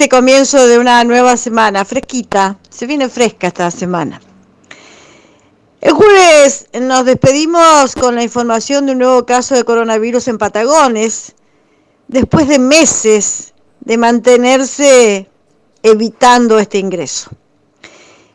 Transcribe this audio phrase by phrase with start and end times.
[0.00, 4.18] este comienzo de una nueva semana, fresquita, se viene fresca esta semana.
[5.82, 11.34] El jueves nos despedimos con la información de un nuevo caso de coronavirus en Patagones,
[12.08, 15.28] después de meses de mantenerse
[15.82, 17.28] evitando este ingreso.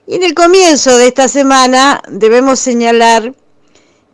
[0.06, 3.34] Y en el comienzo de esta semana debemos señalar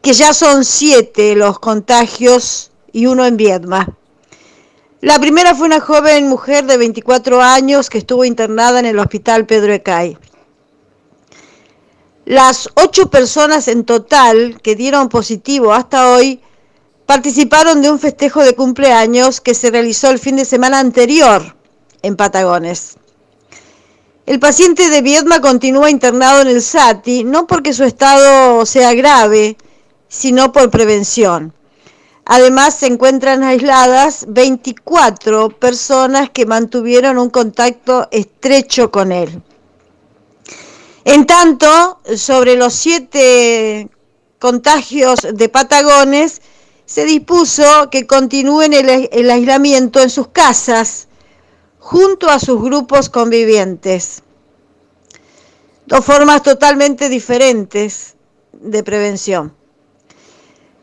[0.01, 3.97] que ya son siete los contagios y uno en Viedma.
[5.01, 9.47] La primera fue una joven mujer de 24 años que estuvo internada en el hospital
[9.47, 10.15] Pedro Ecay.
[12.25, 16.39] Las ocho personas en total que dieron positivo hasta hoy
[17.07, 21.55] participaron de un festejo de cumpleaños que se realizó el fin de semana anterior
[22.03, 22.97] en Patagones.
[24.27, 29.57] El paciente de Viedma continúa internado en el SATI, no porque su estado sea grave,
[30.07, 31.55] sino por prevención.
[32.25, 39.41] Además, se encuentran aisladas 24 personas que mantuvieron un contacto estrecho con él.
[41.03, 43.89] En tanto, sobre los siete
[44.39, 46.41] contagios de Patagones,
[46.85, 51.07] se dispuso que continúen el, aislamiento en sus casas
[51.79, 54.23] junto a sus grupos convivientes.
[55.85, 58.15] Dos formas totalmente diferentes
[58.51, 59.55] de prevención.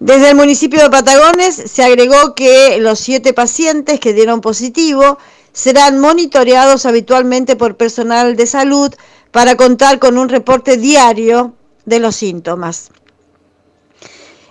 [0.00, 5.18] Desde el municipio de Patagones se agregó que los siete pacientes que dieron positivo
[5.52, 8.94] serán monitoreados habitualmente por personal de salud
[9.32, 11.54] para contar con un reporte diario
[11.84, 12.90] de los síntomas.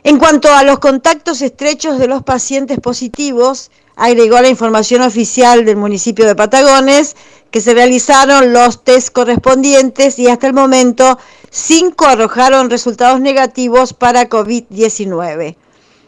[0.03, 5.77] En cuanto a los contactos estrechos de los pacientes positivos, agregó la información oficial del
[5.77, 7.15] municipio de Patagones
[7.51, 11.17] que se realizaron los test correspondientes y hasta el momento
[11.49, 15.55] cinco arrojaron resultados negativos para COVID-19.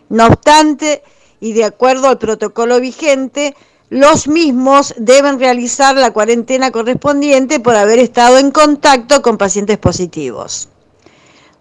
[0.09, 1.03] No obstante,
[1.39, 3.55] y de acuerdo al protocolo vigente,
[3.89, 10.69] los mismos deben realizar la cuarentena correspondiente por haber estado en contacto con pacientes positivos.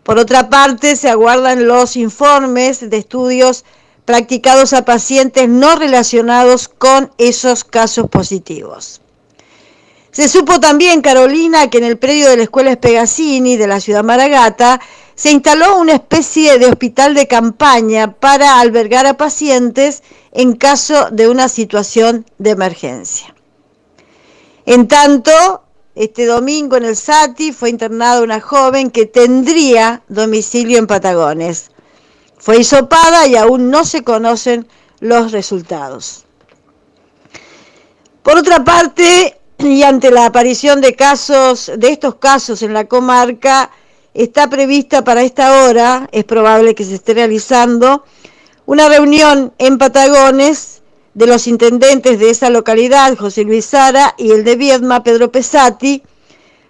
[0.02, 3.64] Por otra parte, se aguardan los informes de estudios
[4.04, 9.02] practicados a pacientes no relacionados con esos casos positivos.
[10.10, 14.02] Se supo también, Carolina, que en el predio de la Escuela Espegasini de la ciudad
[14.02, 14.80] Maragata
[15.14, 20.02] se instaló una especie de hospital de campaña para albergar a pacientes
[20.32, 23.34] en caso de una situación de emergencia.
[24.64, 25.32] En tanto,
[25.94, 31.72] este domingo en el SATI fue internada una joven que tendría domicilio en Patagones.
[32.38, 34.68] Fue hisopada y aún no se conocen
[35.00, 36.24] los resultados.
[38.22, 43.70] Por otra parte, y ante la aparición de casos, de estos casos en la comarca,
[44.14, 48.04] está prevista para esta hora, es probable que se esté realizando,
[48.66, 50.82] una reunión en Patagones
[51.14, 56.02] de los intendentes de esa localidad, José Luis Sara, y el de Viedma, Pedro Pesati,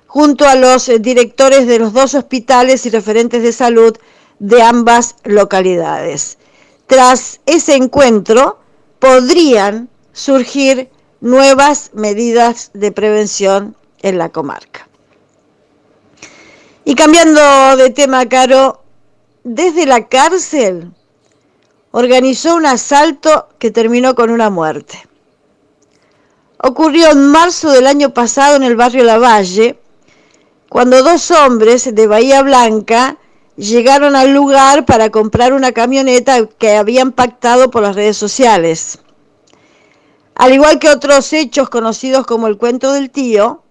[0.07, 3.97] junto a los directores de los dos hospitales y referentes de salud
[4.39, 6.39] de ambas localidades.
[6.87, 8.59] Tras ese encuentro,
[8.99, 10.89] podrían surgir
[11.21, 14.89] nuevas medidas de prevención en la comarca.
[16.85, 18.83] Y cambiando de tema, Caro,
[19.45, 20.93] desde la cárcel
[21.91, 25.07] organizó un asalto que terminó con una muerte.
[26.63, 29.79] Ocurrió en marzo del año pasado en el barrio Lavalle,
[30.69, 33.17] cuando dos hombres de Bahía Blanca
[33.57, 38.99] llegaron al lugar para comprar una camioneta que habían pactado por las redes sociales.
[40.39, 43.65] Al igual que otros hechos conocidos como el cuento del tío,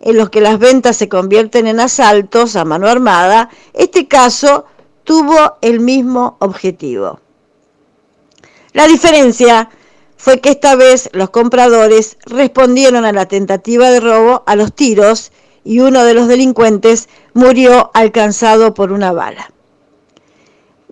[0.00, 4.64] en los que las ventas se convierten en asaltos a mano armada, este caso
[5.02, 7.18] tuvo el mismo objetivo.
[8.72, 9.70] La diferencia
[10.16, 15.32] fue que esta vez los compradores respondieron a la tentativa de robo a los tiros
[15.64, 19.50] y uno de los delincuentes murió alcanzado por una bala.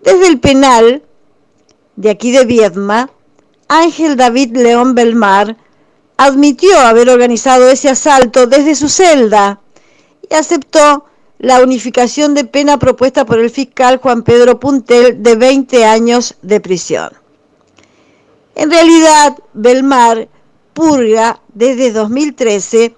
[0.03, 1.05] Desde el penal
[1.95, 3.11] de aquí de Viedma,
[3.75, 5.57] Ángel David León Belmar
[6.19, 9.61] admitió haber organizado ese asalto desde su celda
[10.29, 11.07] y aceptó
[11.39, 16.61] la unificación de pena propuesta por el fiscal Juan Pedro Puntel de 20 años de
[16.61, 17.13] prisión.
[18.57, 20.29] En realidad, Belmar
[20.75, 22.95] purga desde 2013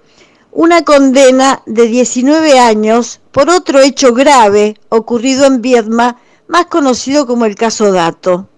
[0.51, 6.19] una condena de 19 años por otro hecho grave ocurrido en Viedma,
[6.49, 8.49] más conocido como el caso Dato.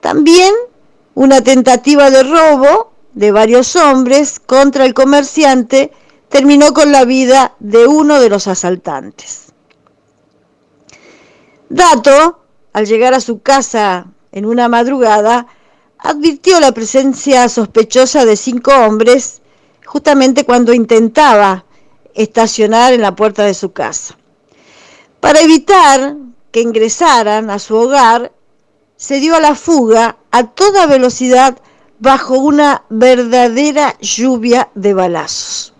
[0.00, 0.54] También
[1.14, 5.92] una tentativa de robo de varios hombres contra el comerciante
[6.28, 9.52] terminó con la vida de uno de los asaltantes.
[11.68, 12.40] Dato,
[12.72, 15.46] al llegar a su casa en una madrugada,
[15.98, 19.42] advirtió la presencia sospechosa de cinco hombres
[19.86, 21.64] justamente cuando intentaba
[22.14, 24.16] estacionar en la puerta de su casa.
[25.20, 26.16] Para evitar
[26.50, 28.32] que ingresaran a su hogar,
[28.96, 31.58] se dio a la fuga a toda velocidad
[31.98, 35.72] bajo una verdadera lluvia de balazos.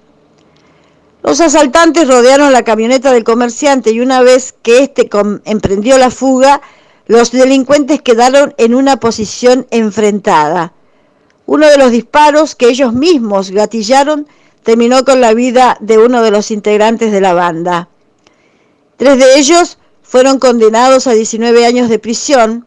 [1.22, 5.08] Los asaltantes rodearon la camioneta del comerciante y una vez que éste
[5.46, 6.60] emprendió la fuga,
[7.06, 10.74] los delincuentes quedaron en una posición enfrentada.
[11.46, 14.26] Uno de los disparos que ellos mismos gatillaron
[14.62, 17.88] terminó con la vida de uno de los integrantes de la banda.
[18.96, 22.66] Tres de ellos fueron condenados a 19 años de prisión.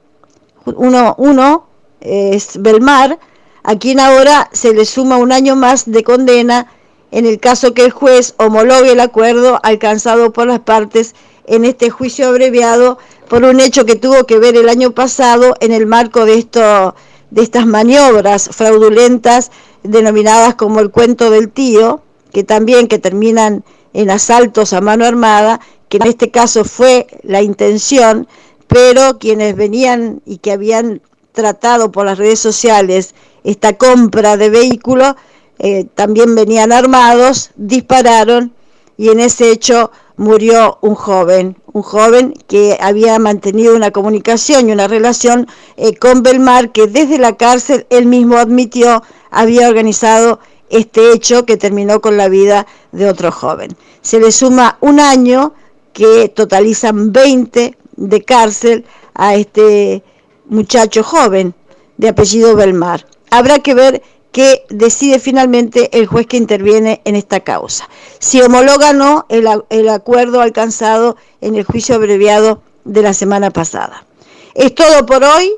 [0.75, 1.67] Uno, uno
[2.01, 3.19] es Belmar,
[3.63, 6.71] a quien ahora se le suma un año más de condena
[7.11, 11.15] en el caso que el juez homologue el acuerdo alcanzado por las partes
[11.45, 12.97] en este juicio abreviado
[13.29, 16.95] por un hecho que tuvo que ver el año pasado en el marco de esto
[17.29, 19.51] de estas maniobras fraudulentas
[19.83, 25.59] denominadas como el cuento del tío, que también que terminan en asaltos a mano armada,
[25.89, 28.27] que en este caso fue la intención,
[28.67, 35.15] pero quienes venían y que habían tratado por las redes sociales esta compra de vehículos,
[35.59, 38.53] eh, también venían armados, dispararon
[38.97, 44.71] y en ese hecho murió un joven, un joven que había mantenido una comunicación y
[44.71, 45.47] una relación
[45.77, 51.57] eh, con Belmar, que desde la cárcel él mismo admitió había organizado este hecho que
[51.57, 53.77] terminó con la vida de otro joven.
[54.01, 55.53] Se le suma un año
[55.93, 60.03] que totalizan 20 de cárcel a este
[60.45, 61.53] muchacho joven
[61.97, 63.05] de apellido Belmar.
[63.29, 64.01] Habrá que ver
[64.31, 67.89] que decide finalmente el juez que interviene en esta causa.
[68.19, 74.05] Si homologa no el, el acuerdo alcanzado en el juicio abreviado de la semana pasada.
[74.53, 75.53] Es todo por hoy.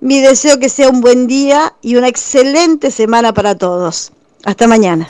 [0.00, 4.12] Mi deseo que sea un buen día y una excelente semana para todos.
[4.44, 5.08] Hasta mañana.